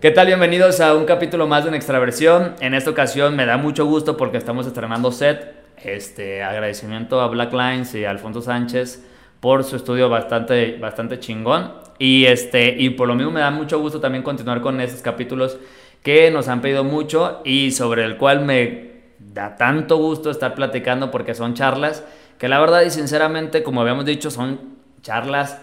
[0.00, 0.28] ¿Qué tal?
[0.28, 2.54] Bienvenidos a un capítulo más de una extraversión.
[2.60, 5.56] En esta ocasión me da mucho gusto porque estamos estrenando set.
[5.82, 9.04] Este, agradecimiento a Black Lines y Alfonso Sánchez
[9.40, 11.72] por su estudio bastante, bastante chingón.
[11.98, 15.58] Y, este, y por lo mismo me da mucho gusto también continuar con estos capítulos
[16.04, 21.10] que nos han pedido mucho y sobre el cual me da tanto gusto estar platicando
[21.10, 22.04] porque son charlas
[22.38, 24.60] que la verdad y sinceramente, como habíamos dicho, son
[25.02, 25.60] charlas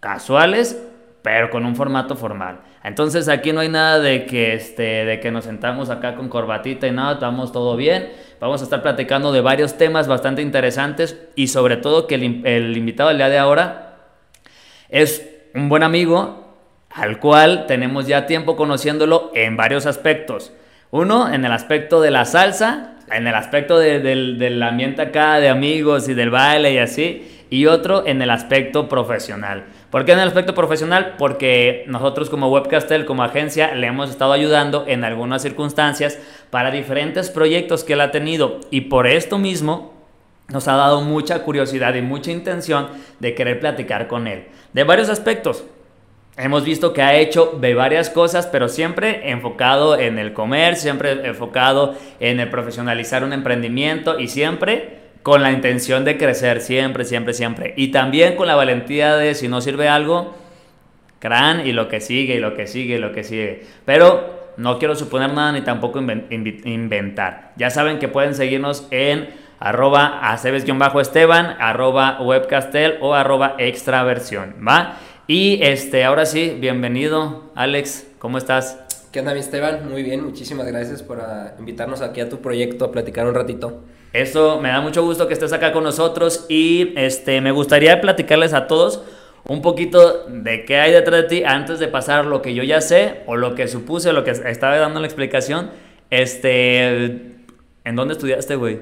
[0.00, 0.87] casuales,
[1.22, 2.60] pero con un formato formal.
[2.84, 6.86] Entonces aquí no hay nada de que, este, de que nos sentamos acá con corbatita
[6.86, 8.10] y nada, estamos todo bien.
[8.40, 13.08] Vamos a estar platicando de varios temas bastante interesantes y sobre todo que el, invitado
[13.08, 13.96] del día de ahora
[14.88, 16.56] es un buen amigo
[16.90, 20.52] al cual tenemos ya tiempo conociéndolo en varios aspectos.
[20.90, 26.08] Uno, en el aspecto de la salsa, en el aspecto del, ambiente acá de amigos
[26.08, 29.64] y del baile y así, y otro en el aspecto profesional.
[29.90, 31.14] ¿Por qué en el aspecto profesional?
[31.16, 36.18] Porque nosotros como Webcastel, como agencia, le hemos estado ayudando en algunas circunstancias
[36.50, 39.94] para diferentes proyectos que él ha tenido y por esto mismo
[40.48, 44.48] nos ha dado mucha curiosidad y mucha intención de querer platicar con él.
[44.74, 45.64] De varios aspectos.
[46.36, 51.26] Hemos visto que ha hecho de varias cosas, pero siempre enfocado en el comer, siempre
[51.26, 54.97] enfocado en el profesionalizar un emprendimiento y siempre
[55.28, 57.74] con la intención de crecer, siempre, siempre, siempre.
[57.76, 60.34] Y también con la valentía de si no sirve algo,
[61.18, 63.66] crán y lo que sigue, y lo que sigue, y lo que sigue.
[63.84, 67.52] Pero no quiero suponer nada ni tampoco inventar.
[67.58, 69.28] Ya saben que pueden seguirnos en
[69.58, 74.96] arroba aceves-esteban, arroba webcastel o arroba extraversión, ¿va?
[75.26, 78.78] Y este, ahora sí, bienvenido, Alex, ¿cómo estás?
[79.12, 79.90] ¿Qué onda, mi Esteban?
[79.90, 83.82] Muy bien, muchísimas gracias por ah, invitarnos aquí a tu proyecto a platicar un ratito.
[84.12, 88.54] Eso, me da mucho gusto que estés acá con nosotros y este, me gustaría platicarles
[88.54, 89.02] a todos
[89.46, 92.80] un poquito de qué hay detrás de ti antes de pasar lo que yo ya
[92.80, 95.70] sé o lo que supuse, lo que estaba dando la explicación.
[96.10, 96.96] Este,
[97.84, 98.80] ¿en dónde estudiaste, güey?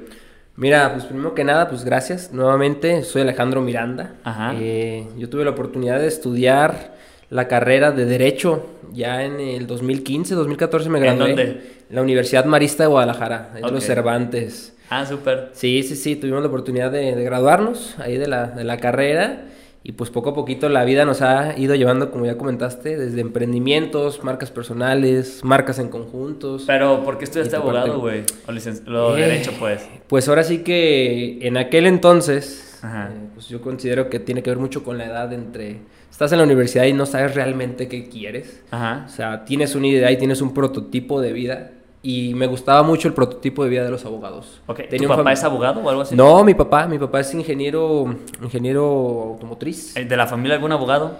[0.56, 2.32] Mira, pues primero que nada, pues gracias.
[2.32, 4.14] Nuevamente, soy Alejandro Miranda.
[4.54, 6.94] Eh, yo tuve la oportunidad de estudiar
[7.28, 11.30] la carrera de Derecho ya en el 2015, 2014 me gradué.
[11.30, 11.42] ¿En dónde?
[11.88, 14.75] En la Universidad Marista de Guadalajara, en los Cervantes.
[14.90, 15.50] Ah, súper.
[15.52, 19.46] Sí, sí, sí, tuvimos la oportunidad de, de graduarnos ahí de la, de la carrera.
[19.88, 23.20] Y pues poco a poquito la vida nos ha ido llevando, como ya comentaste, desde
[23.20, 26.64] emprendimientos, marcas personales, marcas en conjuntos.
[26.66, 28.24] Pero, ¿por qué estudiaste abogado, güey?
[28.48, 29.88] O lo eh, derecho, pues.
[30.08, 34.58] Pues ahora sí que en aquel entonces, eh, pues yo considero que tiene que ver
[34.58, 35.82] mucho con la edad entre...
[36.10, 38.64] Estás en la universidad y no sabes realmente qué quieres.
[38.72, 39.04] Ajá.
[39.06, 41.70] O sea, tienes una idea y tienes un prototipo de vida
[42.06, 44.60] y me gustaba mucho el prototipo de vida de los abogados.
[44.96, 46.14] ¿Tu papá es abogado o algo así?
[46.14, 49.96] No, mi papá, mi papá es ingeniero, ingeniero automotriz.
[49.96, 51.18] ¿Eh, ¿De la familia algún abogado?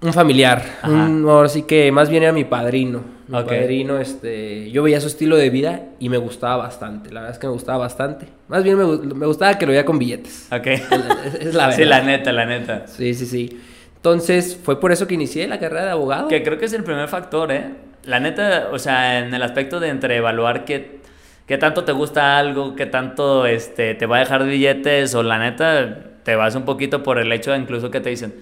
[0.00, 0.62] Un familiar.
[0.82, 3.02] ahora sí que más bien era mi padrino.
[3.28, 7.12] Mi padrino, este, yo veía su estilo de vida y me gustaba bastante.
[7.12, 8.26] La verdad es que me gustaba bastante.
[8.48, 10.48] Más bien me, gustaba que lo veía con billetes.
[10.50, 10.66] Ok.
[10.66, 11.76] Es, la verdad.
[11.76, 12.86] Sí, la neta, la neta.
[12.86, 13.60] Sí, sí, sí.
[13.96, 16.28] Entonces, fue por eso que inicié la carrera de abogado.
[16.28, 17.74] Que creo que es el primer factor, ¿eh?
[18.06, 21.00] La neta, o sea, en el aspecto de entre evaluar qué,
[21.46, 25.38] qué tanto te gusta algo, qué tanto este, te va a dejar billetes, o la
[25.38, 28.34] neta, te vas un poquito por el hecho de incluso que te dicen,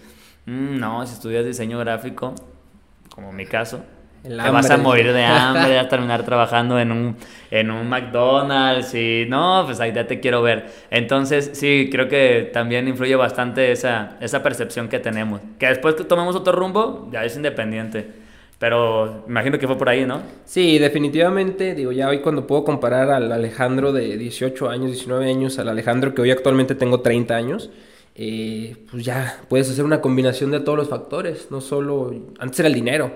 [0.46, 2.34] mm, no, si estudias diseño gráfico,
[3.08, 3.82] como mi caso,
[4.22, 7.16] te vas a morir de hambre, a terminar trabajando en un,
[7.50, 10.66] en un McDonald's y no, pues ahí ya te quiero ver.
[10.90, 15.40] Entonces, sí, creo que también influye bastante esa, esa percepción que tenemos.
[15.58, 18.23] Que después que tomemos otro rumbo, ya es independiente.
[18.64, 20.22] Pero imagino que fue por ahí, ¿no?
[20.46, 21.74] Sí, definitivamente.
[21.74, 26.14] Digo, ya hoy cuando puedo comparar al Alejandro de 18 años, 19 años, al Alejandro
[26.14, 27.68] que hoy actualmente tengo 30 años,
[28.14, 31.48] eh, pues ya puedes hacer una combinación de todos los factores.
[31.50, 32.10] No solo.
[32.38, 33.12] Antes era el dinero.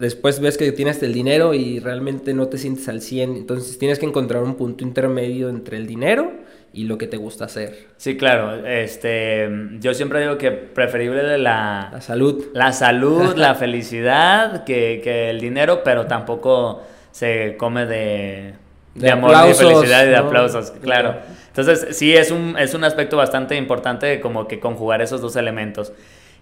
[0.00, 3.36] Después ves que tienes el dinero y realmente no te sientes al 100.
[3.36, 6.32] Entonces tienes que encontrar un punto intermedio entre el dinero
[6.72, 7.88] y lo que te gusta hacer.
[7.96, 8.66] Sí, claro.
[8.66, 9.48] Este,
[9.80, 11.90] yo siempre digo que preferible la...
[11.92, 12.46] La salud.
[12.54, 18.54] La salud, la felicidad que, que, el dinero, pero tampoco se come de,
[18.94, 21.16] de, amor, de felicidad y de aplausos, claro.
[21.48, 25.92] Entonces, sí, es un, es un aspecto bastante importante como que conjugar esos dos elementos.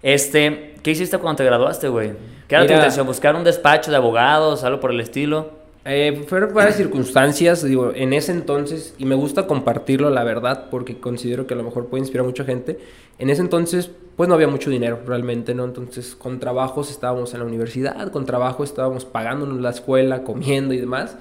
[0.02, 2.12] Este, ¿qué hiciste cuando te graduaste, güey?
[2.46, 3.06] ¿Qué era tu intención?
[3.06, 5.57] ¿Buscar un despacho de abogados, algo por el estilo?
[5.90, 11.00] Eh, fueron varias circunstancias, digo, en ese entonces, y me gusta compartirlo, la verdad, porque
[11.00, 12.78] considero que a lo mejor puede inspirar a mucha gente.
[13.18, 15.64] En ese entonces, pues no había mucho dinero realmente, ¿no?
[15.64, 20.78] Entonces con trabajos estábamos en la universidad, con trabajo estábamos pagándonos la escuela, comiendo y
[20.78, 21.16] demás.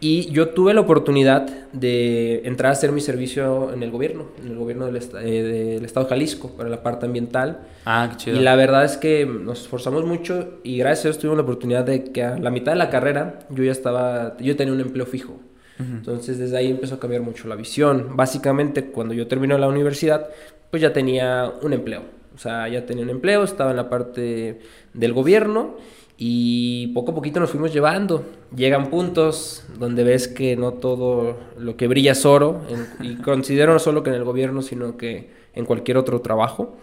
[0.00, 4.52] Y yo tuve la oportunidad de entrar a hacer mi servicio en el gobierno, en
[4.52, 5.42] el gobierno del, eh,
[5.74, 7.58] del estado de Jalisco, para la parte ambiental.
[7.84, 8.38] Ah, qué chido.
[8.38, 11.84] Y la verdad es que nos esforzamos mucho y gracias a Dios tuvimos la oportunidad
[11.84, 15.04] de que a la mitad de la carrera yo ya estaba, yo tenía un empleo
[15.04, 15.38] fijo.
[15.78, 18.16] Entonces desde ahí empezó a cambiar mucho la visión.
[18.16, 20.30] Básicamente cuando yo terminé la universidad,
[20.70, 22.19] pues ya tenía un empleo.
[22.34, 24.60] O sea, ya tenía un empleo, estaba en la parte
[24.94, 25.76] del gobierno
[26.22, 28.24] y poco a poquito nos fuimos llevando.
[28.54, 32.60] Llegan puntos donde ves que no todo lo que brilla es oro,
[33.00, 36.76] y considero no solo que en el gobierno, sino que en cualquier otro trabajo.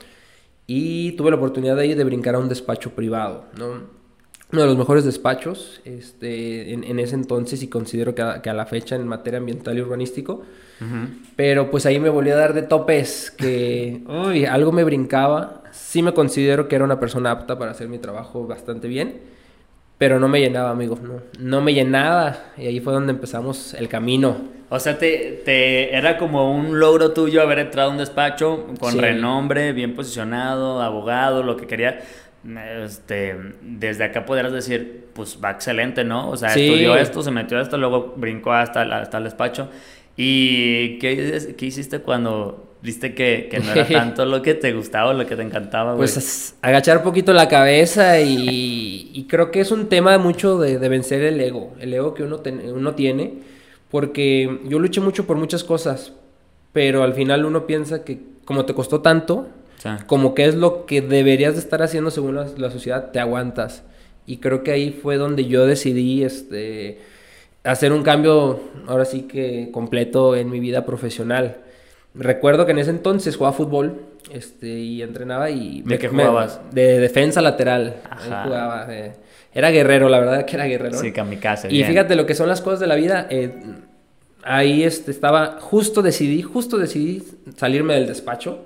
[0.65, 3.96] Y tuve la oportunidad de ir de brincar a un despacho privado, ¿no?
[4.51, 8.95] Uno de los mejores despachos este, en, ese entonces y considero que a, la fecha
[8.95, 10.43] en materia ambiental y urbanístico.
[11.35, 15.63] Pero pues ahí me volví a dar de topes que uy, algo me brincaba.
[15.71, 19.19] Sí me considero que era una persona apta para hacer mi trabajo bastante bien,
[19.97, 20.97] pero no me llenaba, amigo.
[21.01, 24.55] No, no me llenaba y ahí fue donde empezamos el camino.
[24.69, 28.97] O sea, te, te, era como un logro tuyo haber entrado a un despacho con
[28.97, 32.01] renombre, bien posicionado, abogado, lo que quería
[32.83, 36.29] este, desde acá podrías decir, pues va excelente, ¿no?
[36.29, 39.69] O sea, estudió esto, se metió esto, luego brincó hasta, hasta el despacho.
[40.15, 45.09] ¿Y qué, qué hiciste cuando viste que, que, no era tanto lo que te gustaba
[45.11, 45.95] o lo que te encantaba?
[45.95, 50.79] Pues agachar un poquito la cabeza y, y, creo que es un tema mucho de,
[50.79, 52.41] de vencer el ego, el ego que uno,
[52.73, 53.35] uno tiene,
[53.91, 56.13] porque yo luché mucho por muchas cosas,
[56.73, 59.49] pero al final uno piensa que como te costó tanto,
[60.07, 63.83] como que es lo que deberías de estar haciendo según la, sociedad, te aguantas.
[64.25, 66.99] Y creo que ahí fue donde yo decidí este,
[67.63, 71.57] hacer un cambio, ahora sí que completo en mi vida profesional.
[72.13, 74.01] Recuerdo que en ese entonces jugaba fútbol
[74.33, 75.83] este, y entrenaba y...
[75.83, 76.59] ¿De qué jugabas?
[76.71, 77.97] de defensa lateral.
[78.43, 79.13] Jugaba, eh,
[79.53, 80.97] era guerrero, la verdad que era guerrero.
[80.97, 81.71] Sí, kamikaze.
[81.71, 83.27] Y fíjate lo que son las cosas de la vida.
[83.29, 83.53] Eh,
[84.43, 87.23] ahí este, estaba, justo decidí, justo decidí
[87.55, 88.65] salirme del despacho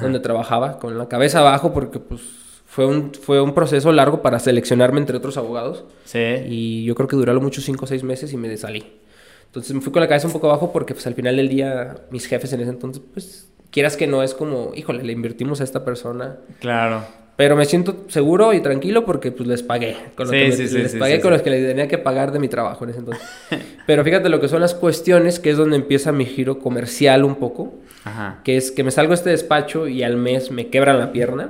[0.00, 2.20] donde trabajaba, con la cabeza abajo, porque pues
[2.66, 5.84] fue un, fue un proceso largo para seleccionarme entre otros abogados.
[6.04, 6.24] Sí.
[6.46, 9.00] Y yo creo que duró mucho cinco o seis meses y me salí.
[9.46, 11.96] Entonces me fui con la cabeza un poco abajo porque pues al final del día
[12.10, 15.64] mis jefes en ese entonces, pues quieras que no, es como, híjole, le invertimos a
[15.64, 16.36] esta persona.
[16.60, 17.02] Claro.
[17.40, 19.96] Pero me siento seguro y tranquilo porque pues les pagué.
[20.14, 22.84] Con lo que les pagué con los que les tenía que pagar de mi trabajo
[22.84, 23.26] en ese entonces.
[23.86, 27.36] Pero fíjate lo que son las cuestiones, que es donde empieza mi giro comercial un
[27.36, 27.72] poco.
[28.04, 28.40] Ajá.
[28.44, 31.48] Que es que me salgo a este despacho y al mes me quebran la pierna.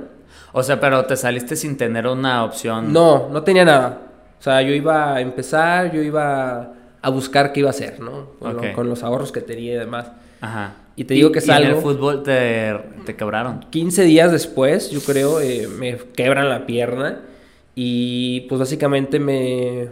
[0.53, 2.93] O sea, pero te saliste sin tener una opción.
[2.93, 3.99] No, no tenía nada.
[4.39, 6.71] O sea, yo iba a empezar, yo iba
[7.01, 8.29] a buscar qué iba a hacer, ¿no?
[8.39, 10.09] Con, con los ahorros que tenía y demás.
[10.39, 10.71] Ajá.
[11.01, 11.67] Y te digo que salgo.
[11.67, 12.75] en el fútbol te,
[13.07, 13.61] te, quebraron?
[13.71, 17.21] 15 días después, yo creo, eh, me quebran la pierna.
[17.73, 19.87] Y pues básicamente me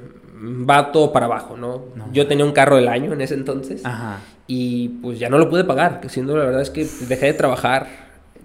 [0.69, 1.85] va todo para abajo, ¿no?
[2.13, 3.83] Yo tenía un carro del año en ese entonces.
[3.83, 4.19] Ajá.
[4.45, 6.00] Y pues ya no lo pude pagar.
[6.09, 7.88] Siendo la verdad es que dejé de trabajar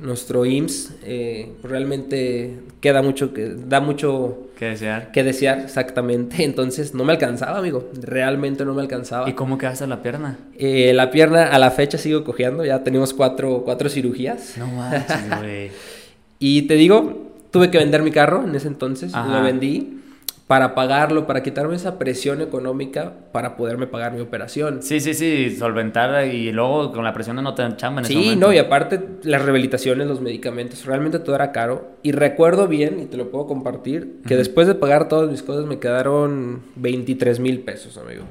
[0.01, 5.13] nuestro IMSS eh, realmente queda mucho que da mucho que desear.
[5.13, 6.43] que desear exactamente.
[6.45, 7.89] Entonces no me alcanzaba amigo.
[8.01, 9.29] Realmente no me alcanzaba.
[9.29, 12.65] Y cómo quedaste la pierna eh, la pierna a la fecha sigo cojeando.
[12.65, 14.57] Ya tenemos cuatro, cuatro cirugías.
[14.59, 15.71] No manches güey.
[16.41, 19.13] Y te digo tuve que vender mi carro en ese entonces.
[19.13, 20.01] Lo vendí
[20.47, 24.83] para pagarlo, para quitarme esa presión económica para poderme pagar mi operación.
[24.83, 28.37] Sí, sí, sí, solventar y luego con la presión no te chamba en sí, ese
[28.37, 31.93] no, y aparte las rehabilitaciones, los medicamentos, realmente todo era caro.
[32.03, 35.65] Y recuerdo bien, y te lo puedo compartir, que después de pagar todas mis cosas
[35.65, 38.25] me quedaron 23 mil pesos, amigo.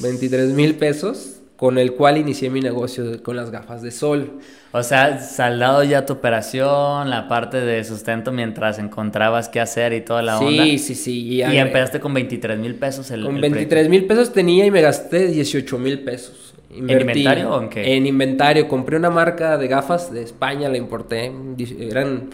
[0.00, 4.40] 23 mil pesos con el cual inicié mi negocio con las gafas de sol.
[4.72, 10.00] O sea, saldado ya tu operación, la parte de sustento mientras encontrabas qué hacer y
[10.00, 10.64] toda la onda.
[10.64, 11.20] Sí, sí, sí.
[11.26, 15.26] Y, empezaste con 23 mil pesos el Con 23 mil pesos tenía y me gasté
[15.26, 16.54] 18 mil pesos.
[16.70, 17.94] ¿En inventario o en qué?
[17.94, 18.66] En inventario.
[18.66, 21.30] Compré una marca de gafas de España, la importé.
[21.78, 22.30] Eran...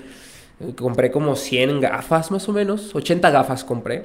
[0.77, 2.95] Compré como 100 gafas más o menos.
[2.95, 4.05] 80 gafas compré.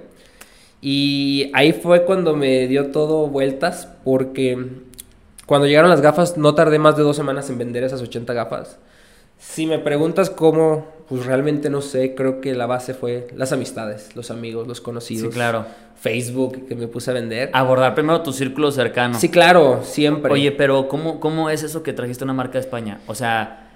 [0.81, 4.57] Y ahí fue cuando me dio todo vueltas porque
[5.45, 8.77] cuando llegaron las gafas, no tardé más de dos semanas en vender esas 80 gafas.
[9.37, 12.13] Si me preguntas cómo, pues realmente no sé.
[12.13, 15.33] Creo que la base fue las amistades, los amigos, los conocidos.
[15.33, 15.65] Sí, claro.
[15.99, 17.49] Facebook, que me puse a vender.
[17.53, 19.19] Abordar primero tu círculo cercano.
[19.19, 20.31] Sí, claro, siempre.
[20.31, 22.99] Oye, pero ¿cómo, cómo es eso que trajiste una marca de España?
[23.07, 23.69] O sea,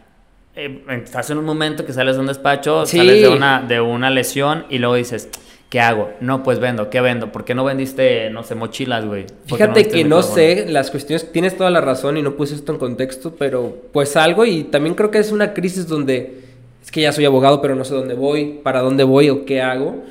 [0.56, 4.10] eh, estás en un momento que sales de un despacho, sales de una, de una
[4.10, 5.30] lesión y luego dices
[5.70, 6.12] ¿Qué hago?
[6.22, 6.90] No, pues vendo.
[6.90, 7.32] ¿Qué vendo?
[7.32, 9.26] ¿Por qué no vendiste, no sé, mochilas, güey?
[9.46, 11.32] Fíjate que no sé las cuestiones.
[11.32, 14.96] Tienes toda la razón y no puse esto en contexto, pero pues algo y también
[14.96, 16.46] creo que es una crisis donde
[16.82, 19.62] es que ya soy abogado, pero no sé dónde voy, para dónde voy o qué
[19.62, 20.04] hago.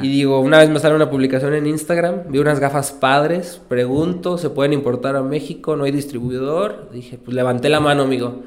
[0.00, 4.38] Y digo, una vez me sale una publicación en Instagram, vi unas gafas padres, pregunto,
[4.38, 5.74] ¿se pueden importar a México?
[5.74, 6.88] ¿No hay distribuidor?
[6.92, 8.44] Dije, pues levanté la mano, amigo.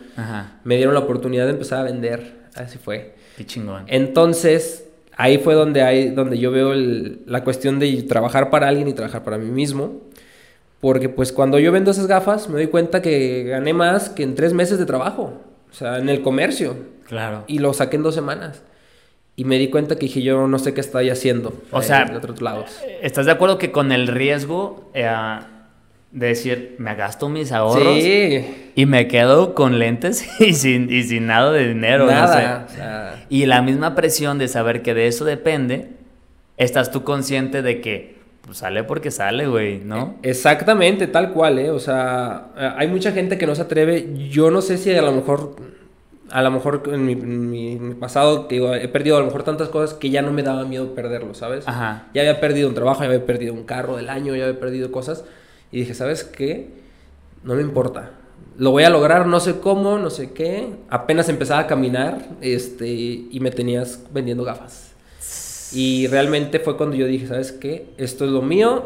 [0.63, 2.45] Me dieron la oportunidad de empezar a vender.
[2.55, 3.15] Así fue.
[3.35, 3.83] Qué chingón.
[3.87, 4.84] Entonces,
[5.15, 9.23] ahí fue donde, hay, donde yo veo la cuestión de trabajar para alguien y trabajar
[9.23, 10.01] para mí mismo.
[10.81, 14.35] Porque pues cuando yo vendo esas gafas me doy cuenta que gané más que en
[14.35, 15.41] tres meses de trabajo.
[15.71, 16.75] O sea, en el comercio.
[17.07, 17.43] Claro.
[17.47, 18.61] Y lo saqué en dos semanas.
[19.35, 21.53] Y me di cuenta que dije, yo no sé qué estoy haciendo.
[21.71, 22.79] O sea, de otros lados.
[23.01, 25.09] ¿estás de acuerdo que con el riesgo eh,
[26.15, 31.27] de decir, me gasto mis ahorros y me quedo con lentes y sin, y sin
[31.27, 32.05] nada de dinero?
[32.05, 33.25] Nada.
[33.29, 35.89] Y la misma presión de saber que de eso depende,
[36.55, 40.15] estás tú consciente de que pues, sale porque sale, güey, ¿no?
[40.23, 41.69] Exactamente, tal cual, ¿eh?
[41.69, 44.07] O sea, hay mucha gente que no se atreve.
[44.29, 45.57] Yo no sé si a lo mejor
[46.31, 50.09] a lo mejor en mi, pasado, que he perdido a lo mejor tantas cosas que
[50.09, 51.67] ya no me daba miedo perderlo, ¿sabes?
[51.67, 52.07] Ajá.
[52.13, 54.91] Ya había perdido un trabajo, ya había perdido un carro del año, ya había perdido
[54.93, 55.25] cosas.
[55.75, 56.69] Y dije, ¿sabes qué?
[57.43, 58.11] No me importa.
[58.57, 60.69] Lo voy a lograr, no sé cómo, no sé qué.
[60.89, 64.93] Apenas empezaba a caminar este, y me tenías vendiendo gafas.
[65.73, 67.87] Y realmente fue cuando yo dije, ¿sabes qué?
[67.97, 68.85] Esto es lo mío.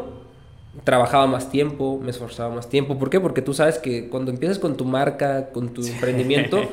[0.82, 2.98] Trabajaba más tiempo, me esforzaba más tiempo.
[2.98, 3.20] ¿Por qué?
[3.20, 6.58] Porque tú sabes que cuando empiezas con tu marca, con tu emprendimiento...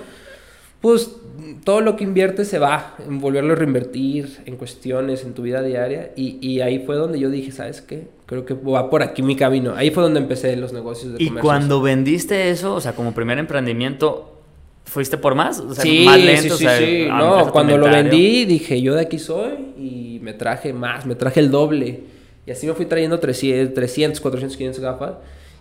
[0.81, 1.15] pues
[1.63, 5.61] todo lo que inviertes se va en volverlo a reinvertir en cuestiones, en tu vida
[5.61, 6.11] diaria.
[6.15, 8.07] Y, ahí fue donde yo dije, ¿sabes qué?
[8.27, 9.73] Creo que va por aquí mi camino.
[9.75, 13.39] Ahí fue donde empecé los negocios de Y cuando vendiste eso, o sea, como primer
[13.39, 14.37] emprendimiento,
[14.83, 15.61] ¿fuiste por más?
[15.61, 17.07] O sea, sí, más lento, sí, sí, sí.
[17.09, 21.39] No, cuando lo vendí dije, yo de aquí soy y me traje más, me traje
[21.39, 22.01] el doble.
[22.45, 25.13] Y así me fui trayendo 300, 300 400, 500 gafas.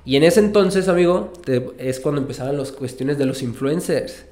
[0.05, 1.33] Y en ese entonces, amigo,
[1.79, 4.25] es cuando empezaban las cuestiones de los influencers.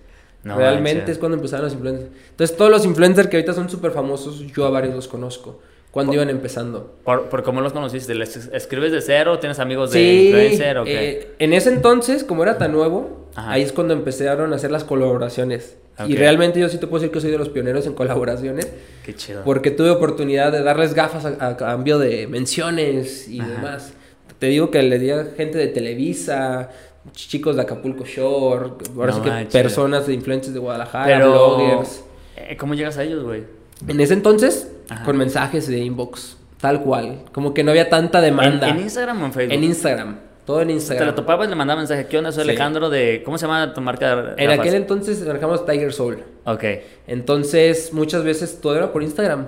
[0.42, 2.10] Realmente es cuando empezaron los influencers.
[2.30, 5.60] Entonces, todos los influencers que ahorita son súper famosos, yo a varios los conozco.
[5.94, 6.96] Cuando iban empezando.
[7.04, 8.16] ¿Por, por cómo los conociste?
[8.16, 9.38] ¿Les escribes de cero?
[9.38, 10.78] ¿Tienes amigos de influencer?
[10.78, 11.10] ¿o qué?
[11.10, 14.82] Eh, en ese entonces, como era tan nuevo, ahí es cuando empezaron a hacer las
[14.82, 15.76] colaboraciones.
[16.08, 18.72] Y realmente yo sí te puedo decir que soy de los pioneros en colaboraciones.
[19.04, 19.42] Qué chido.
[19.44, 23.92] Porque tuve oportunidad de darles gafas a, cambio de menciones y demás.
[24.40, 26.70] Te digo que le di a gente de Televisa,
[27.12, 32.04] chicos de Acapulco Shore, ahora sí que personas de influencers de Guadalajara, bloggers.
[32.36, 33.44] Eh, ¿Cómo llegas a ellos, güey?
[33.86, 34.70] En ese entonces,
[35.04, 37.22] con mensajes de inbox, tal cual.
[37.32, 38.68] Como que no había tanta demanda.
[38.68, 39.54] ¿En, Instagram o en Facebook?
[39.54, 40.16] En Instagram.
[40.46, 41.06] Todo en Instagram.
[41.06, 42.06] Te lo topabas y le mandaba mensaje.
[42.06, 42.30] ¿Qué onda?
[42.30, 43.22] Soy Alejandro de...
[43.24, 44.34] ¿Cómo se llama tu marca?
[44.36, 46.22] En aquel entonces manejamos Tiger Soul.
[46.44, 46.64] Ok.
[47.06, 49.46] Entonces, muchas veces todo era por Instagram.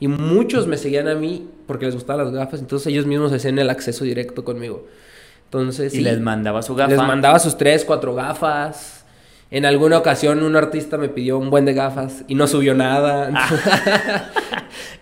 [0.00, 2.60] Y muchos me seguían a mí porque les gustaban las gafas.
[2.60, 4.86] Entonces, ellos mismos hacían el acceso directo conmigo.
[5.46, 6.90] Entonces, y les mandaba su gafa.
[6.90, 8.97] Les mandaba sus tres, cuatro gafas.
[9.50, 13.30] En alguna ocasión un artista me pidió un buen de gafas y no subió nada.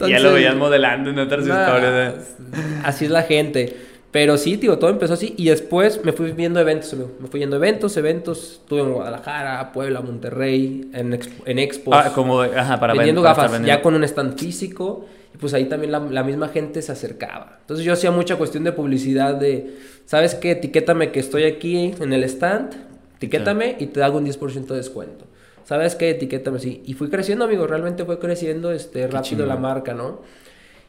[0.00, 2.14] ya lo veían modelando en otras historias.
[2.14, 2.80] ¿eh?
[2.84, 3.76] Así es la gente.
[4.12, 5.34] Pero sí, tío, todo empezó así.
[5.36, 8.60] Y después me fui viendo eventos, Me fui viendo eventos, eventos.
[8.62, 11.94] Estuve en Guadalajara, Puebla, Monterrey, en, en expos.
[11.94, 15.06] Ah, como, ajá, para Vendiendo gafas, ya con un stand físico
[15.38, 17.58] pues ahí también la, misma gente se acercaba.
[17.60, 19.76] Entonces yo hacía mucha cuestión de publicidad de,
[20.06, 20.52] ¿sabes qué?
[20.52, 22.74] Etiquétame que estoy aquí en el stand,
[23.16, 25.24] etiquétame y te hago un 10% de descuento.
[25.64, 26.10] ¿Sabes qué?
[26.10, 26.82] Etiquétame así.
[26.86, 30.20] Y fui creciendo, amigo, realmente fue creciendo este, rápido la marca, ¿no?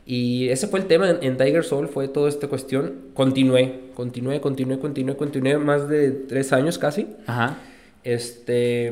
[0.06, 2.94] Y ese fue el tema en, Tiger Soul, fue toda esta cuestión.
[3.14, 7.08] Continué, continué, continué, continué, continué más de tres años casi.
[7.26, 7.58] Ajá.
[8.04, 8.92] Este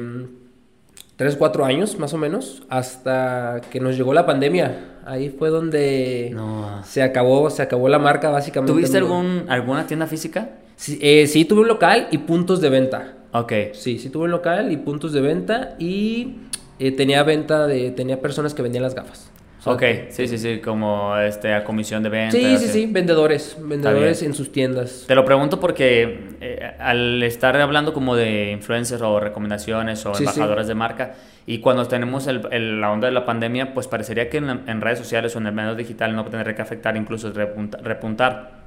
[1.16, 4.98] tres, cuatro años más o menos, hasta que nos llegó la pandemia.
[5.06, 6.36] Ahí fue donde
[6.84, 8.74] se acabó, se acabó la marca básicamente.
[8.74, 10.50] ¿Tuviste algún, alguna tienda física?
[10.76, 13.14] Sí, eh, sí, tuve un local y puntos de venta.
[13.38, 13.54] Ok.
[13.74, 16.36] Sí, sí tuve un local y puntos de venta y
[16.80, 19.30] eh, tenía venta de, tenía personas que vendían las gafas.
[19.68, 22.38] Ok, sí, sí, sí, como este, a comisión de venta.
[22.38, 25.06] Sí, sí, sí, vendedores, vendedores en sus tiendas.
[25.08, 30.68] Te lo pregunto porque eh, al estar hablando como de influencers o recomendaciones o embajadores
[30.68, 31.16] de marca,
[31.48, 35.36] y cuando tenemos el, la onda de la pandemia, pues parecería que en, redes sociales
[35.36, 38.66] o en el medio digital no tendría que afectar, incluso repuntar.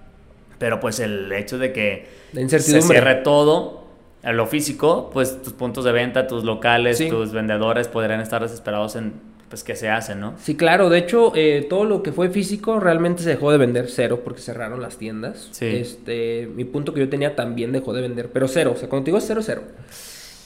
[0.58, 2.06] Pero pues el hecho de que
[2.48, 3.87] se cierre todo,
[4.32, 9.38] lo físico, pues tus puntos de venta, tus locales, tus vendedores podrían estar desesperados en
[9.48, 10.34] pues que se hace, ¿no?
[10.38, 10.90] Sí, claro.
[10.90, 14.40] De hecho, eh, todo lo que fue físico realmente se dejó de vender cero porque
[14.40, 15.48] cerraron las tiendas.
[15.52, 15.66] Sí.
[15.66, 18.72] Este, mi punto que yo tenía también dejó de vender, pero cero.
[18.74, 19.62] O sea, contigo es cero, cero.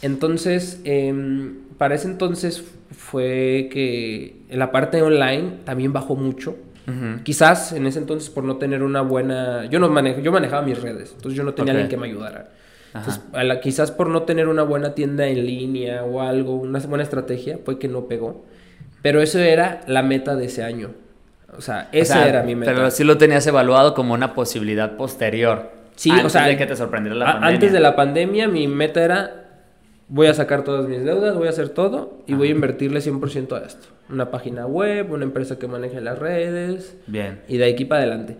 [0.02, 6.56] Entonces, em, para ese entonces fue que en la parte online también bajó mucho.
[7.22, 9.64] Quizás en ese entonces por no tener una buena...
[9.66, 12.50] Yo no manejo, yo manejaba mis redes, entonces yo no tenía alguien que me ayudara.
[12.94, 16.78] Entonces, a la- quizás por no tener una buena tienda en línea o algo, una
[16.80, 18.44] buena estrategia, fue que no pegó.
[19.02, 20.90] Pero eso era la meta de ese año.
[21.56, 22.72] O sea, O esa sea, era mi meta.
[22.72, 25.70] Pero sí lo tenías evaluado como una posibilidad posterior.
[25.96, 27.54] Sí, o antes sea, de que te sorprendiera la A- pandemia.
[27.54, 29.44] Antes de la pandemia, mi meta era:
[30.08, 33.56] voy a sacar todas mis deudas, voy a hacer todo y voy a invertirle 100%
[33.56, 33.88] a esto.
[34.08, 37.40] Una página web, una empresa que maneje las redes Bien.
[37.48, 38.36] y de aquí para adelante.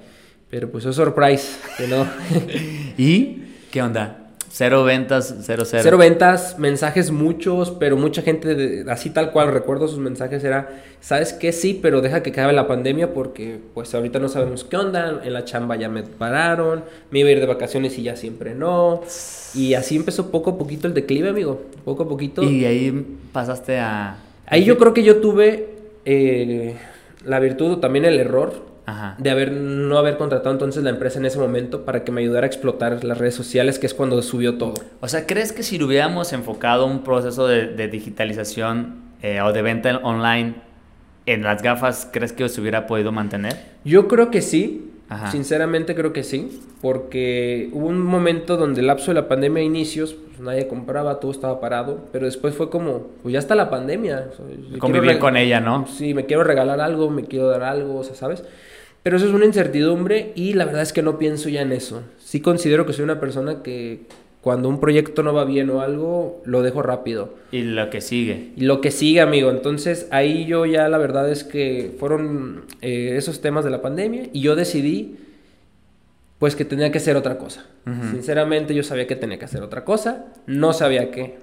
[0.50, 2.06] Pero pues es surprise, que no.
[2.98, 4.21] ¿Y qué onda?
[4.54, 5.80] Cero ventas, cero cero.
[5.82, 10.68] Cero ventas, mensajes muchos, pero mucha gente, de- así tal cual, recuerdo sus mensajes, era,
[11.00, 11.52] ¿sabes qué?
[11.52, 15.32] Sí, pero deja que acabe la pandemia porque pues ahorita no sabemos qué onda, en
[15.32, 19.00] la chamba ya me pararon, me iba a ir de vacaciones y ya siempre no.
[19.54, 22.42] Y así empezó poco a poquito el declive, amigo, poco a poquito.
[22.42, 24.18] Y ahí pasaste a...
[24.46, 25.70] Ahí yo creo que yo tuve
[26.04, 26.76] eh,
[27.24, 29.14] la virtud o también el error Ajá.
[29.18, 32.46] de haber no haber contratado entonces la empresa en ese momento para que me ayudara
[32.46, 34.74] a explotar las redes sociales, que es cuando subió todo.
[35.00, 39.52] O sea, ¿crees que si lo hubiéramos enfocado un proceso de, de digitalización eh, o
[39.52, 40.54] de venta online
[41.26, 43.56] en las gafas, ¿crees que se hubiera podido mantener?
[43.84, 44.88] Yo creo que sí.
[45.08, 45.30] Ajá.
[45.30, 46.60] Sinceramente creo que sí.
[46.80, 51.20] Porque hubo un momento donde el lapso de la pandemia a inicios, pues, nadie compraba,
[51.20, 52.08] todo estaba parado.
[52.10, 54.30] Pero después fue como, pues ya está la pandemia.
[54.32, 55.86] o sea, Convivir con ella, ¿no?
[55.86, 58.42] Sí, me quiero regalar algo, me quiero dar algo, o sea, ¿sabes?
[59.02, 62.02] Pero eso es una incertidumbre y la verdad es que no pienso ya en eso.
[62.18, 64.06] Sí considero que soy una persona que
[64.42, 67.34] cuando un proyecto no va bien o algo, lo dejo rápido.
[67.52, 68.50] Y lo que sigue.
[68.56, 69.50] Y lo que sigue, amigo.
[69.50, 74.28] Entonces, ahí yo ya la verdad es que fueron eh, esos temas de la pandemia
[74.32, 75.16] y yo decidí,
[76.40, 77.66] pues, que tenía que hacer otra cosa.
[78.10, 80.26] Sinceramente, yo sabía que tenía que hacer otra cosa.
[80.46, 81.38] No sabía qué.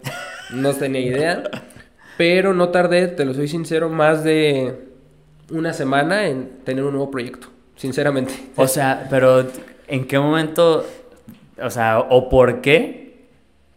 [0.54, 1.44] No tenía idea.
[2.18, 4.89] Pero no tardé, te lo soy sincero, más de
[5.52, 7.48] una semana en tener un nuevo proyecto.
[7.76, 8.34] Sinceramente.
[8.56, 9.46] O sea, pero
[9.88, 10.86] ¿en qué momento,
[11.62, 13.28] o sea, o por qué?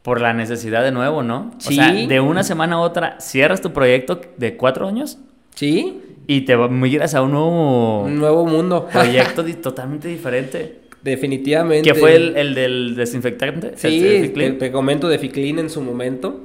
[0.02, 1.52] Por la necesidad de nuevo, ¿no?
[1.58, 1.78] Sí.
[1.78, 5.18] O sea, de una semana a otra, cierras tu proyecto de cuatro años
[5.54, 6.00] ¿Sí?
[6.26, 8.88] y te migras a un nuevo Un nuevo mundo.
[8.92, 10.80] proyecto totalmente diferente.
[11.02, 11.88] Definitivamente.
[11.88, 13.72] Que fue el, el del desinfectante.
[13.76, 16.40] Sí, ¿El te, te comento de Ficlin en su momento.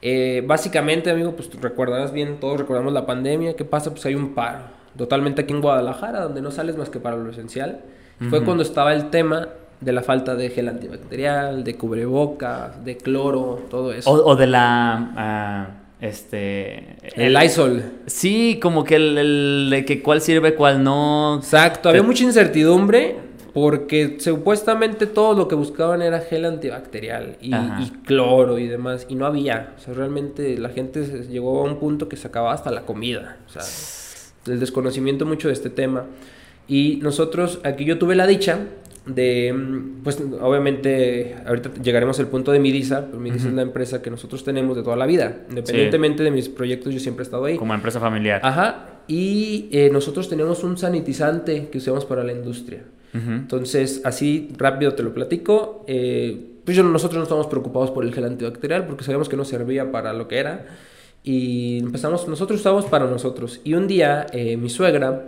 [0.00, 3.56] Eh, básicamente, amigo, pues tú recordarás bien, todos recordamos la pandemia.
[3.56, 3.90] ¿Qué pasa?
[3.90, 4.60] Pues hay un paro.
[4.96, 7.80] Totalmente aquí en Guadalajara, donde no sales más que para lo esencial.
[8.30, 9.48] Fue cuando estaba el tema
[9.80, 14.10] de la falta de gel antibacterial, de cubrebocas, de cloro, todo eso.
[14.10, 15.12] O, o de la...
[15.16, 15.66] ah,
[16.00, 16.96] este...
[17.14, 17.84] el Lysol.
[18.06, 21.36] Sí, como que el, el de que cuál sirve, cuál no.
[21.36, 23.16] Exacto, había mucha incertidumbre
[23.60, 29.14] porque supuestamente todo lo que buscaban era gel antibacterial y, y cloro y demás, y
[29.14, 29.74] no había.
[29.76, 32.82] O sea, realmente la gente se- llegó a un punto que se acababa hasta la
[32.82, 33.38] comida.
[33.46, 36.04] O sea, el desconocimiento mucho de este tema.
[36.68, 38.58] Y nosotros, aquí yo tuve la dicha
[39.06, 43.48] de, mm, pues obviamente, ahorita llegaremos al punto de Midisa, pero Midisa Ujú.
[43.48, 45.38] es la empresa que nosotros tenemos de toda la vida.
[45.48, 47.56] Independientemente de mis proyectos, yo siempre he estado ahí.
[47.56, 48.40] Como empresa familiar.
[48.44, 52.82] Ajá, y eh, nosotros teníamos un sanitizante que usamos para la industria.
[53.14, 53.30] Ujú.
[53.32, 55.84] Entonces, así rápido te lo platico.
[55.86, 59.44] eh, pues yo, nosotros no estábamos preocupados por el gel antibacterial porque sabíamos que no
[59.46, 60.66] servía para lo que era.
[61.24, 63.60] Y empezamos, nosotros usábamos para nosotros.
[63.64, 65.24] Y un día eh, mi suegra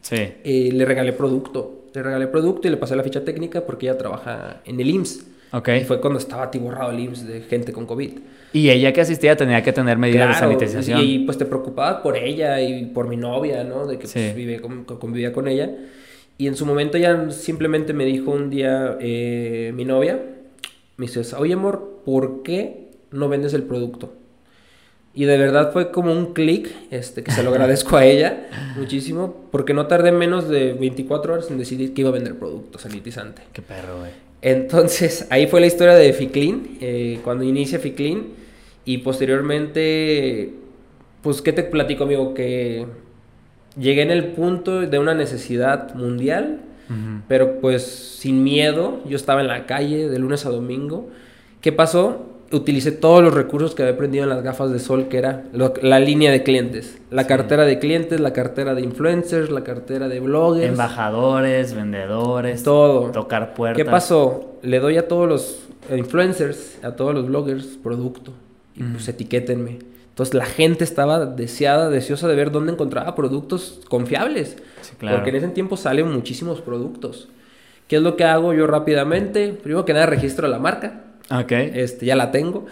[0.00, 0.16] Sí.
[0.16, 1.86] eh, le regalé producto.
[1.94, 5.26] Le regalé producto y le pasé la ficha técnica porque ella trabaja en el IMSS.
[5.52, 5.68] Ok.
[5.80, 8.10] Y fue cuando estaba atiborrado el IMSS de gente con COVID.
[8.52, 11.00] Y ella que asistía tenía que tener medidas Claro, de sanitización.
[11.02, 13.86] Y, pues te preocupabas por ella y por mi novia, ¿no?
[13.86, 14.14] De que Sí.
[14.20, 15.70] pues, vive con- con- convivía con ella.
[16.36, 20.20] Y en su momento ella simplemente me dijo un día, eh, mi novia,
[20.96, 24.12] me dice, oye amor, ¿por qué no vendes el producto?
[25.14, 29.46] Y de verdad fue como un clic, este, que se lo agradezco a ella muchísimo,
[29.52, 33.42] porque no tardé menos de 24 horas en decidir que iba a vender producto sanitizante.
[33.52, 34.10] Qué perro, güey.
[34.42, 38.44] Entonces, ahí fue la historia de Ficlin, eh, cuando inicia Ficlin.
[38.84, 40.52] Y posteriormente,
[41.22, 42.34] pues, ¿qué te platico, amigo?
[42.34, 42.86] Que
[43.78, 47.22] llegué en el punto de una necesidad mundial, Ujú.
[47.28, 49.00] pero pues sin miedo.
[49.08, 51.08] Yo estaba en la calle de lunes a domingo.
[51.60, 52.26] ¿Qué pasó?
[52.52, 55.72] Utilicé todos los recursos que había aprendido en las gafas de sol, que era lo-
[55.82, 56.98] la línea de clientes.
[57.10, 57.28] La Sí.
[57.28, 60.68] cartera de clientes, la cartera de influencers, la cartera de bloggers.
[60.68, 63.10] Embajadores, vendedores, Todo.
[63.10, 63.82] tocar puertas.
[63.82, 64.58] ¿Qué pasó?
[64.62, 65.58] Le doy a todos los
[65.96, 68.32] influencers, a todos los bloggers, producto.
[68.76, 68.92] Y Ujú.
[68.92, 69.78] pues etiquétenme.
[70.14, 74.56] Entonces la gente estaba deseada, deseosa de ver dónde encontraba productos confiables.
[74.80, 75.16] Sí, claro.
[75.16, 77.28] Porque en ese tiempo salen muchísimos productos.
[77.88, 79.48] ¿Qué es lo que hago yo rápidamente?
[79.52, 81.00] Primero que nada registro la marca.
[81.30, 81.50] Ok.
[81.52, 82.66] Este, ya la tengo.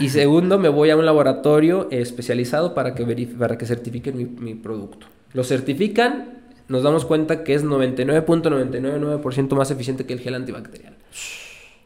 [0.00, 4.24] Y segundo, me voy a un laboratorio especializado para que, verif- para que certifiquen mi,
[4.24, 5.06] mi producto.
[5.34, 6.30] Lo certifican,
[6.68, 10.95] nos damos cuenta que es 99.999% más eficiente que el gel antibacterial.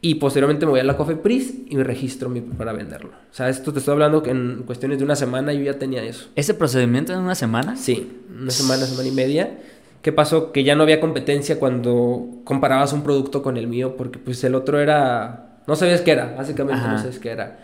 [0.03, 3.09] Y posteriormente me voy a la Cofepris y me registro mi- para venderlo.
[3.09, 6.03] O sea, esto te estoy hablando que en cuestiones de una semana yo ya tenía
[6.03, 6.29] eso.
[6.35, 7.75] ¿Ese procedimiento en una semana?
[7.77, 9.59] Sí, una semana, semana y media.
[10.01, 10.51] ¿Qué pasó?
[10.51, 14.55] Que ya no había competencia cuando comparabas un producto con el mío, porque pues el
[14.55, 15.59] otro era...
[15.67, 16.93] No sabías qué era, básicamente Ajá.
[16.93, 17.59] no sabías qué era.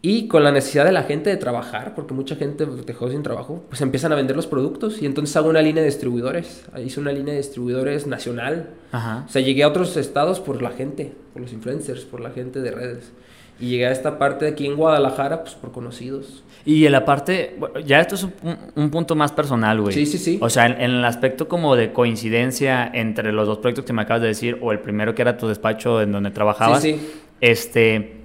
[0.00, 3.64] Y con la necesidad de la gente de trabajar, porque mucha gente dejó sin trabajo,
[3.68, 6.64] pues empiezan a vender los productos y entonces hago una línea de distribuidores.
[6.84, 8.70] Hice una línea de distribuidores nacional.
[8.92, 9.24] Ajá.
[9.26, 12.60] O sea, llegué a otros estados por la gente, por los influencers, por la gente
[12.60, 13.12] de redes.
[13.60, 16.44] Y llegué a esta parte de aquí en Guadalajara, pues por conocidos.
[16.64, 18.32] Y en la parte, ya esto es un,
[18.76, 19.92] un punto más personal, güey.
[19.92, 20.38] Sí, sí, sí.
[20.40, 24.02] O sea, en, en el aspecto como de coincidencia entre los dos proyectos que me
[24.02, 27.10] acabas de decir, o el primero que era tu despacho en donde trabajabas, Sí, sí.
[27.40, 28.20] este,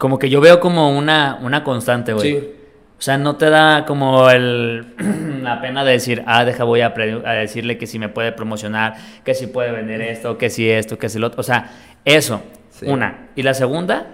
[0.00, 2.32] como que yo veo como una, una constante, güey.
[2.32, 2.48] Sí.
[2.98, 4.94] O sea, no te da como el,
[5.42, 8.94] la pena de decir, ah, deja, voy a, decirle que si me puede promocionar,
[9.26, 11.40] que si puede vender esto, que si esto, que si lo otro.
[11.40, 11.70] O sea,
[12.06, 12.86] eso, Sí.
[12.86, 13.28] una.
[13.36, 14.06] Y la segunda,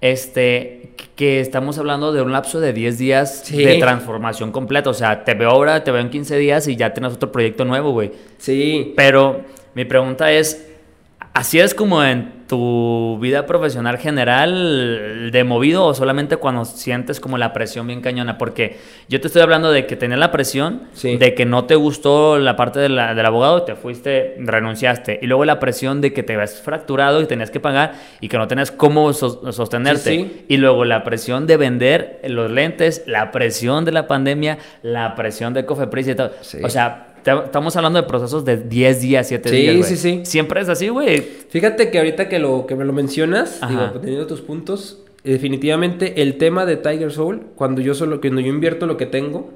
[0.00, 3.62] este, que estamos hablando de un lapso de 10 días Sí.
[3.64, 4.90] de transformación completa.
[4.90, 7.64] O sea, te veo ahora, te veo en 15 días y ya tienes otro proyecto
[7.64, 8.10] nuevo, güey.
[8.38, 8.94] Sí.
[8.96, 10.68] Pero mi pregunta es,
[11.34, 17.36] ¿así es como en tu vida profesional general de movido o solamente cuando sientes como
[17.36, 18.38] la presión bien cañona?
[18.38, 21.16] Porque yo te estoy hablando de que tenías la presión, Sí.
[21.18, 25.18] de que no te gustó la parte de la- del abogado, te fuiste, renunciaste.
[25.22, 28.38] Y luego la presión de que te ves fracturado y tenías que pagar y que
[28.38, 30.10] no tenías cómo sos- sostenerte.
[30.10, 30.44] Sí, sí.
[30.48, 35.52] Y luego la presión de vender los lentes, la presión de la pandemia, la presión
[35.52, 36.30] de Cofepris y todo.
[36.64, 37.07] O sea,
[37.44, 39.76] estamos hablando de procesos de 10 días, 7 Sí, días.
[39.76, 39.88] güey.
[39.88, 40.20] sí, sí.
[40.24, 41.20] Siempre es así, güey.
[41.20, 43.88] Fíjate que ahorita que, lo, que me lo mencionas, Ajá.
[43.88, 48.40] digo, teniendo tus puntos, eh, definitivamente el tema de Tiger Soul, cuando yo solo, cuando
[48.40, 49.50] yo invierto lo que tengo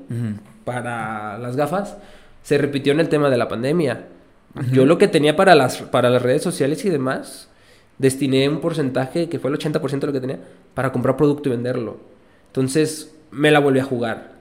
[0.64, 1.96] para las gafas,
[2.42, 4.06] se repitió en el tema de la pandemia.
[4.72, 7.48] Yo lo que tenía para las, para las redes sociales y demás,
[7.98, 10.40] destiné un porcentaje, que fue el 80% de lo que tenía,
[10.74, 11.96] para comprar producto y venderlo.
[12.48, 14.31] Entonces, me la volví a jugar.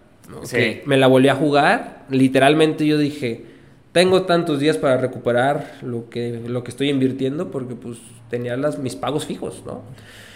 [0.43, 0.81] Sí.
[0.85, 2.05] Me la volví a jugar.
[2.09, 3.45] Literalmente yo dije,
[3.91, 7.97] tengo tantos días para recuperar lo que, lo que estoy invirtiendo porque pues
[8.29, 9.83] tenía las, mis pagos fijos, ¿no?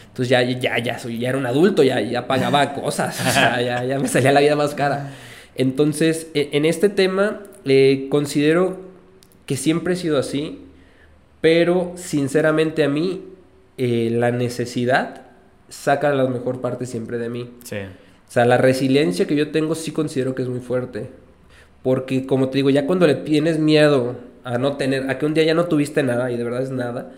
[0.08, 3.62] Entonces ya, ya, ya, soy, ya era un adulto, ya, ya pagaba cosas, o sea,
[3.62, 5.12] ya, ya me salía la vida más cara.
[5.55, 8.77] Entonces, e- en este tema, eh, considero
[9.45, 10.62] que siempre he sido así,
[11.41, 13.23] pero sinceramente a mí,
[13.77, 15.21] eh, la necesidad
[15.69, 17.49] saca la mejor parte siempre de mí.
[17.63, 17.77] Sí.
[18.36, 21.10] O sea, la resiliencia que yo tengo sí considero que es muy fuerte.
[21.84, 25.34] Porque, como te digo, ya cuando le tienes miedo a no tener, a que un
[25.34, 27.13] día ya no tuviste nada y de verdad es nada,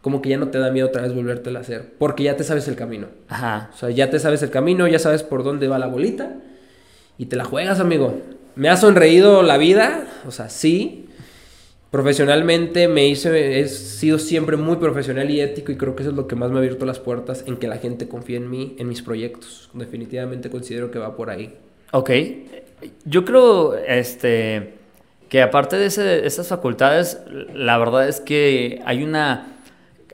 [0.00, 1.92] como que ya no te da miedo otra vez volvértela a hacer.
[1.98, 3.08] Porque ya te sabes el camino.
[3.28, 3.68] Ajá.
[3.74, 6.36] O sea, ya te sabes el camino, ya sabes por dónde va la bolita
[7.18, 8.22] y te la juegas, amigo.
[8.54, 11.01] Me ha sonreído la vida, o sea, sí.
[11.92, 16.16] Profesionalmente me hice, he sido siempre muy profesional y ético y creo que eso es
[16.16, 18.74] lo que más me ha abierto las puertas en que la gente confíe en mí,
[18.78, 19.68] en mis proyectos.
[19.74, 21.54] Definitivamente considero que va por ahí.
[21.90, 22.10] Ok.
[23.04, 24.72] Yo creo, este,
[25.28, 27.18] que aparte de ese- esas facultades,
[27.54, 29.48] la verdad es que hay una,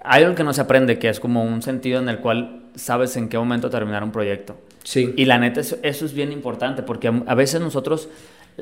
[0.02, 3.16] hay algo que no se aprende, que es como un sentido en el cual sabes
[3.16, 4.56] en qué momento terminar un proyecto.
[4.82, 5.14] Sí.
[5.16, 8.08] Y la neta, eso, eso es bien importante, porque a, a veces nosotros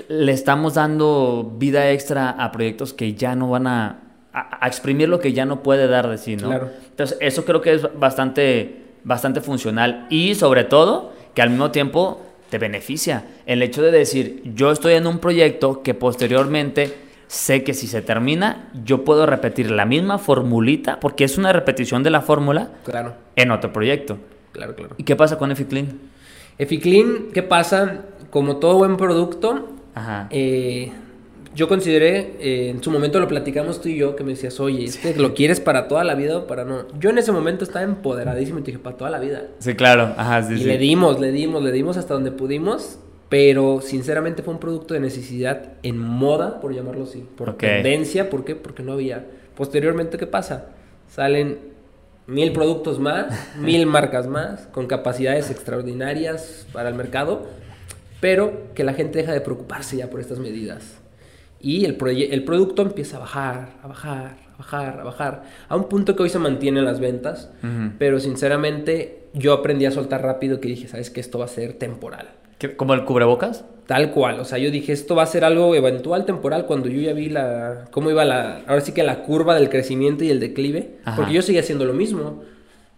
[0.09, 4.01] le estamos dando vida extra a proyectos que ya no van a,
[4.33, 6.49] a, a exprimir lo que ya no puede dar de sí, ¿no?
[6.49, 6.71] Claro.
[6.91, 12.23] Entonces, eso creo que es bastante, bastante funcional y sobre todo que al mismo tiempo
[12.51, 13.25] te beneficia.
[13.47, 16.95] El hecho de decir, yo estoy en un proyecto que posteriormente
[17.27, 22.03] sé que si se termina, yo puedo repetir la misma formulita, porque es una repetición
[22.05, 24.19] de la fórmula Claro, en otro proyecto.
[24.53, 24.95] claro, claro.
[24.97, 25.99] ¿Y qué pasa con Eficlean?
[26.59, 28.03] Eficlean, ¿qué pasa?
[28.31, 30.29] Como todo buen producto, Ajá.
[30.31, 30.93] Eh,
[31.55, 34.85] yo consideré, eh, en su momento lo platicamos tú y yo, que me decías, oye,
[34.85, 36.87] ¿es que lo quieres para toda la vida o para no?
[37.01, 39.45] Yo en ese momento estaba empoderadísimo y te dije, para toda la vida.
[39.59, 40.13] Sí, claro.
[40.19, 40.65] Ajá, sí, y sí.
[40.65, 42.99] le dimos, le dimos, le dimos hasta donde pudimos,
[43.31, 47.59] pero sinceramente fue un producto de necesidad en moda, por llamarlo así, por Ok.
[47.61, 48.55] tendencia, ¿por qué?
[48.55, 49.25] Porque no había.
[49.57, 50.67] Posteriormente, ¿qué pasa?
[51.09, 51.59] Salen
[52.27, 53.29] mil productos más,
[53.59, 57.47] mil marcas más, con capacidades extraordinarias para el mercado,
[58.27, 60.99] pero que la gente deja de preocuparse ya por estas medidas.
[61.61, 66.17] Y el, producto empieza a bajar, a bajar, a bajar, a bajar, a un punto
[66.17, 67.53] que hoy se mantiene en las ventas,
[68.01, 71.75] pero sinceramente yo aprendí a soltar rápido que dije, sabes que esto va a ser
[71.75, 72.31] temporal.
[72.59, 73.65] ¿Qué- ¿Como el cubrebocas?
[73.87, 77.01] Tal cual, o sea, yo dije, esto va a ser algo eventual, temporal, cuando yo
[77.01, 80.41] ya vi la, cómo iba la, ahora sí que la curva del crecimiento y el
[80.41, 81.15] declive, Ajá.
[81.15, 82.43] porque yo seguía haciendo lo mismo,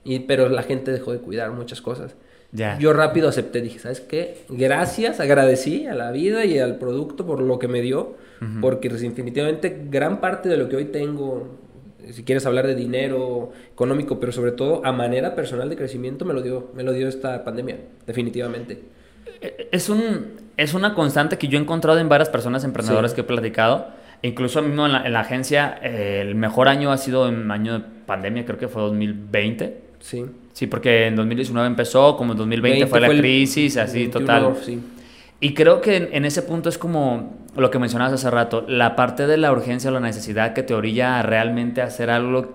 [0.05, 2.17] y, pero la gente dejó de cuidar muchas cosas.
[2.51, 2.79] Ya.
[2.79, 4.39] Yo rápido acepté, dije, ¿sabes qué?
[4.49, 8.17] Gracias, agradecí a la vida y al producto por lo que me dio,
[8.61, 11.59] porque pues, definitivamente gran parte de lo que hoy tengo,
[12.11, 16.33] si quieres hablar de dinero económico, pero sobre todo a manera personal de crecimiento me
[16.33, 18.81] lo dio, me lo dio esta pandemia, definitivamente.
[19.43, 23.21] Eh, es, un, es una constante que yo he encontrado en varias personas emprendedoras que
[23.21, 23.89] he platicado.
[24.23, 27.79] Incluso mismo en la, en la agencia, eh, el mejor año ha sido en año
[27.79, 29.88] de pandemia, creo que fue 2020.
[30.01, 30.25] Sí.
[30.53, 34.57] Sí, porque en 2019 empezó, como en 2020 fue la crisis, así total.
[34.65, 34.81] Sí.
[35.41, 39.27] Y creo que en, ese punto es como lo que mencionabas hace rato, la parte
[39.27, 42.55] de la urgencia o la necesidad que te orilla a realmente hacer algo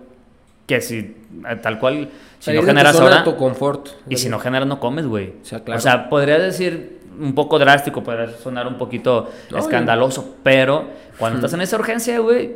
[0.67, 1.15] que si
[1.61, 5.33] tal cual si no generas ahora confort, y si no generas no comes, güey.
[5.41, 5.77] O sea, claro.
[5.77, 11.53] o sea, podría decir un poco drástico, podría sonar un poquito escandaloso, pero cuando estás
[11.53, 12.55] en esa urgencia, güey,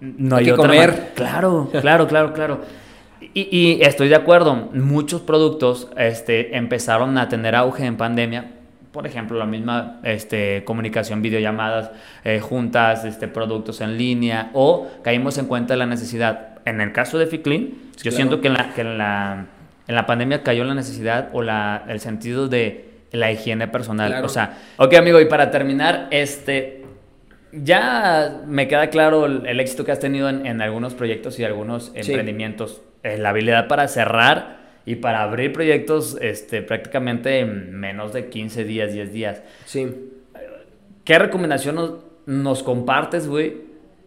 [0.00, 1.12] no hay, que otra comer.
[1.14, 2.60] Claro, claro, claro, claro.
[3.38, 8.52] Y, y, estoy de acuerdo, muchos productos este, empezaron a tener auge en pandemia
[8.92, 11.92] por ejemplo, la misma este, comunicación, videollamadas,
[12.24, 16.58] eh, juntas, este, productos en línea, o caímos en cuenta de la necesidad.
[16.64, 19.46] En el caso de Ficlin, yo siento que, en la, que en, la,
[19.86, 24.24] en la pandemia cayó la necesidad o la, el sentido de la higiene personal.
[24.24, 26.84] O sea, ok, amigo, y para terminar, este,
[27.52, 31.92] ya me queda claro el, éxito que has tenido en, en, algunos proyectos y algunos
[31.94, 34.58] emprendimientos, eh, la habilidad para cerrar
[34.88, 39.42] y para abrir proyectos este, prácticamente en menos de 15 días, 10 días.
[39.66, 39.86] Sí.
[41.04, 43.56] ¿Qué recomendación nos, compartes, güey,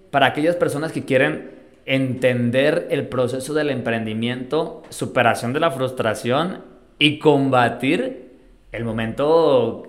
[0.09, 1.51] para aquellas personas que quieren
[1.85, 6.63] entender el proceso del emprendimiento, superación de la frustración
[6.97, 8.31] y combatir
[8.71, 9.83] el momento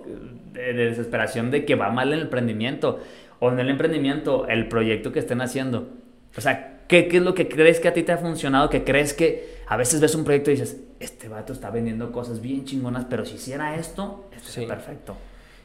[0.53, 2.99] de, desesperación de que va mal el emprendimiento
[3.43, 5.89] o en el emprendimiento, el proyecto que estén haciendo?
[6.37, 8.69] O sea, ¿Qué, es lo que crees que a ti te ha funcionado?
[8.69, 12.41] Que crees que a veces ves un proyecto y dices, este vato está vendiendo cosas
[12.41, 15.15] bien chingonas, pero si hiciera esto, esto es perfecto.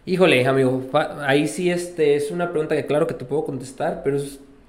[0.06, 0.88] Híjole, amigo,
[1.26, 4.18] ahí sí este, es una pregunta que claro que te puedo contestar, pero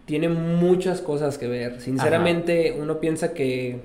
[0.06, 1.80] tiene muchas cosas que ver.
[1.80, 3.80] Sinceramente, uno piensa que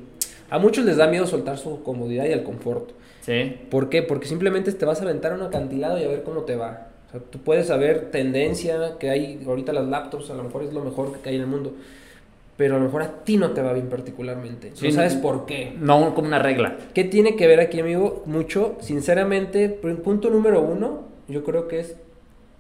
[0.51, 2.91] a muchos les da miedo soltar su comodidad y el confort.
[3.21, 3.57] Sí.
[3.71, 4.03] ¿Por qué?
[4.03, 6.89] Porque simplemente te vas a aventar a un acantilado y a ver cómo te va.
[7.15, 10.85] Sea, tú puedes saber tendencia que hay ahorita las laptops, a lo mejor es lo
[10.85, 11.75] mejor que hay en el mundo
[12.57, 14.73] pero a lo mejor a ti no te va bien particularmente.
[14.81, 15.75] no sabes por qué.
[15.79, 16.77] No como una regla.
[16.95, 18.23] ¿Qué tiene que ver aquí, amigo?
[18.27, 21.97] Mucho, sinceramente, punto número uno, yo creo que es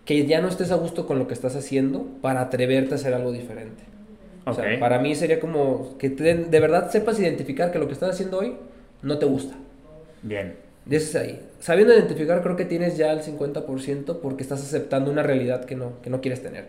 [0.04, 3.14] que ya no estés a gusto con lo que estás haciendo para atreverte a hacer
[3.14, 3.84] algo diferente.
[4.46, 8.10] O sea, para mí sería como que de verdad sepas identificar que lo que estás
[8.10, 8.54] haciendo hoy
[9.02, 9.54] no te gusta.
[10.22, 10.56] Bien.
[10.86, 11.40] Dices ahí.
[11.60, 16.00] Sabiendo identificar, creo que tienes ya el 50% porque estás aceptando una realidad que no,
[16.02, 16.68] que no quieres tener.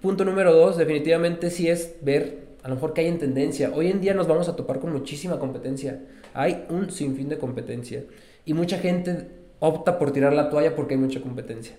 [0.00, 3.72] Punto número dos, definitivamente sí es ver a lo mejor que hay en tendencia.
[3.74, 6.00] Hoy en día nos vamos a topar con muchísima competencia.
[6.34, 8.04] Hay un sinfín de competencia.
[8.44, 9.26] Y mucha gente
[9.58, 11.74] opta por tirar la toalla porque hay mucha competencia.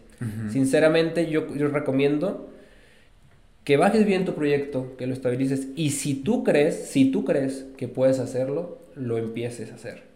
[0.49, 2.49] Sinceramente, yo, yo recomiendo
[3.63, 5.67] que bajes bien tu proyecto, que lo estabilices.
[5.75, 10.12] Y si tú crees, si tú crees que puedes hacerlo, lo empieces a hacer.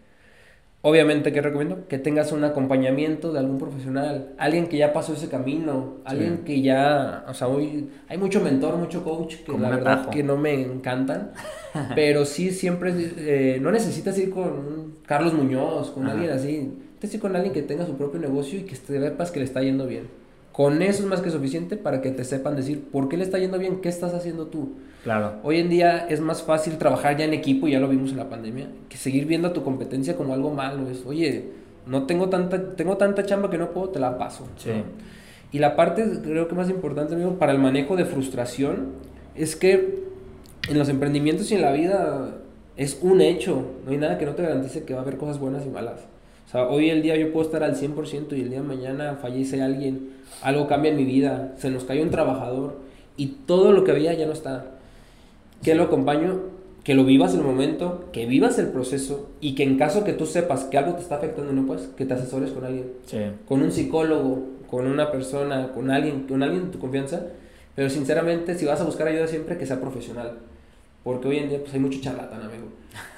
[0.88, 1.86] Obviamente, ¿qué recomiendo?
[1.90, 6.62] Que tengas un acompañamiento de algún profesional, alguien que ya pasó ese camino, alguien que
[6.62, 10.54] ya, o sea, hoy hay mucho mentor, mucho coach que la verdad que no me
[10.62, 11.32] encantan,
[11.96, 16.72] pero sí siempre, eh, no necesitas ir con Carlos Muñoz, con alguien así,
[17.02, 19.62] te ir con alguien que tenga su propio negocio y que sepas que le está
[19.62, 20.04] yendo bien.
[20.58, 23.38] Con eso es más que suficiente para que te sepan decir por qué le está
[23.38, 24.72] yendo bien, qué estás haciendo tú.
[25.04, 25.34] Claro.
[25.44, 28.18] Hoy en día es más fácil trabajar ya en equipo, y ya lo vimos en
[28.18, 30.90] la pandemia, que seguir viendo a tu competencia como algo malo.
[30.90, 31.52] Es, oye,
[31.86, 34.48] no tengo tanta, tengo tanta chamba que no puedo, te la paso.
[34.58, 34.72] Sí.
[35.52, 38.94] Y la parte, creo que más importante, amigo, para el manejo de frustración,
[39.36, 40.06] es que
[40.70, 42.32] en los emprendimientos y en la vida
[42.78, 43.64] es un hecho.
[43.86, 46.00] No hay nada que no te garantice que va a haber cosas buenas y malas.
[46.48, 49.20] O sea, hoy el día yo puedo estar al 100% y el día de mañana
[49.22, 52.80] fallece alguien algo cambia en mi vida, se nos cayó un trabajador
[53.16, 54.66] y todo lo que había ya no está.
[55.64, 56.40] ¿Qué lo acompaño?
[56.84, 60.26] Que lo vivas el momento, que vivas el proceso y que en caso que tú
[60.26, 62.94] sepas que algo te está afectando, no puedes, que te asesores con alguien.
[63.48, 67.24] Con un psicólogo, con una persona, con alguien, con alguien de tu confianza.
[67.76, 70.38] Pero sinceramente, si vas a buscar ayuda siempre que sea profesional.
[71.04, 72.68] Porque hoy en día pues, hay mucho charlatán, amigo.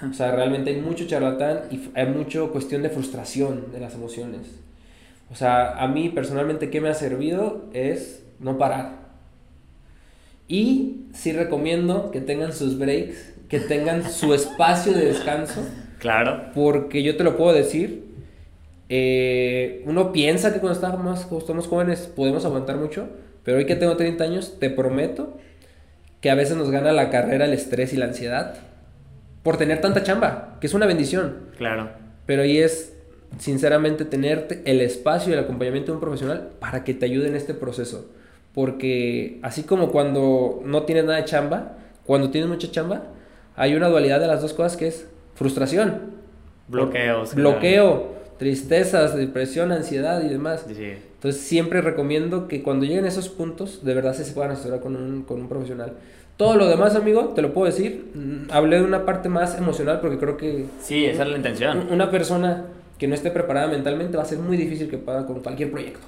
[0.10, 4.42] O sea, realmente hay mucho charlatán y hay mucho cuestión de frustración de las emociones.
[5.32, 7.65] O sea, a mí personalmente, ¿qué me ha servido?
[7.74, 9.10] Es no parar.
[10.48, 15.62] Y sí recomiendo que tengan sus breaks, que tengan su espacio de descanso.
[16.00, 16.52] Claro.
[16.56, 18.06] Porque yo te lo puedo decir,
[18.89, 23.08] eh, uno piensa que cuando estamos, cuando estamos jóvenes podemos aguantar mucho,
[23.44, 25.38] pero hoy que tengo 30 años, te prometo
[26.22, 28.68] que a veces nos gana la carrera el estrés y la ansiedad
[29.43, 31.49] por tener tanta chamba, que es una bendición.
[31.58, 31.89] Claro.
[32.25, 32.93] Pero ahí es
[33.38, 37.36] sinceramente, tener el espacio y el acompañamiento de un profesional para que te ayude en
[37.36, 38.10] este proceso.
[38.54, 43.04] Porque así como cuando no tienes nada de chamba, cuando tienes mucha chamba,
[43.56, 46.17] hay una dualidad de las dos cosas que es frustración.
[46.67, 47.36] Bloqueos.
[47.36, 50.65] Bloqueo, tristezas, depresión, ansiedad y demás.
[50.67, 55.23] Entonces siempre recomiendo que cuando lleguen esos puntos, de verdad se puedan asesorar con un,
[55.23, 55.93] con un profesional.
[56.39, 58.12] Todo lo demás, amigo, te lo puedo decir.
[58.15, 60.67] Mm, hablé de una parte más emocional porque creo que...
[60.80, 61.89] Sí, esa es la intención.
[61.91, 62.63] Una persona
[62.97, 66.08] que no esté preparada mentalmente va a ser muy difícil que pueda con cualquier proyecto.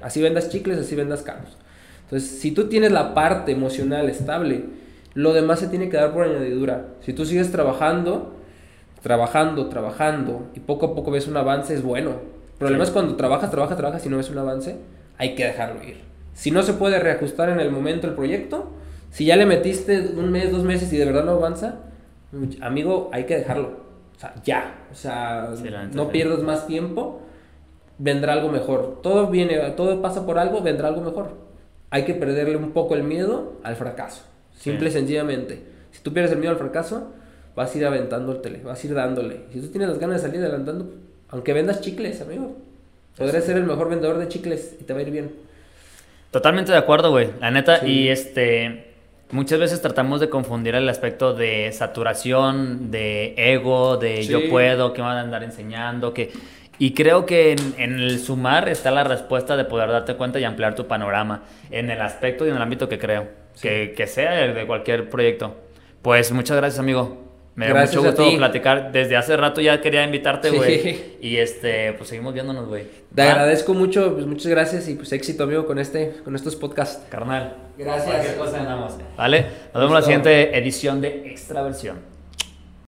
[0.00, 1.58] Así vendas chicles, así vendas carros.
[2.04, 4.64] Entonces, si tú tienes la parte emocional estable,
[5.12, 6.86] lo demás se tiene que dar por añadidura.
[7.02, 8.34] Si tú sigues trabajando,
[9.02, 12.12] trabajando, trabajando y poco a poco ves un avance, es bueno.
[12.12, 14.78] El problema es cuando trabajas, trabajas, trabajas y no ves un avance,
[15.18, 15.98] hay que dejarlo ir.
[16.32, 18.72] Si no se puede reajustar en el momento el proyecto,
[19.10, 21.76] si ya le metiste un mes, dos meses y de verdad no avanza,
[22.60, 23.86] amigo, hay que dejarlo.
[24.16, 24.86] O sea, ya.
[24.90, 25.50] O sea,
[25.92, 27.22] no pierdas más tiempo,
[27.98, 29.00] vendrá algo mejor.
[29.02, 31.46] Todo viene, todo pasa por algo, vendrá algo mejor.
[31.90, 34.24] Hay que perderle un poco el miedo al fracaso.
[34.54, 35.62] Simple y sencillamente.
[35.92, 37.12] Si tú pierdes el miedo al fracaso,
[37.54, 39.40] vas a ir aventando el tele, vas a ir dándole.
[39.52, 40.92] Si tú tienes las ganas de salir adelantando,
[41.28, 42.56] aunque vendas chicles, amigo,
[43.16, 45.30] podrás ser el mejor vendedor de chicles y te va a ir bien.
[46.30, 47.30] Totalmente de acuerdo, güey.
[47.40, 48.95] La neta, y este.
[49.30, 55.02] Muchas veces tratamos de confundir el aspecto de saturación, de ego, de yo puedo, que
[55.02, 56.32] van a andar enseñando, que...
[56.78, 60.44] Y creo que en, en, el sumar está la respuesta de poder darte cuenta y
[60.44, 63.28] ampliar tu panorama en el aspecto y en el ámbito que creo,
[63.62, 65.56] que, que sea de cualquier proyecto.
[66.02, 67.25] Pues muchas gracias, amigo.
[67.56, 68.92] Me da mucho gusto platicar.
[68.92, 71.16] Desde hace rato ya quería invitarte, güey.
[71.20, 72.84] Y este, pues seguimos viéndonos, güey.
[73.14, 77.02] Te agradezco mucho, pues muchas gracias y pues éxito, amigo, con este, con estos podcasts.
[77.08, 77.56] Carnal.
[77.78, 78.34] Gracias.
[78.34, 79.46] Cosa Vale.
[79.72, 82.15] Nos vemos en la siguiente edición de Extraversión.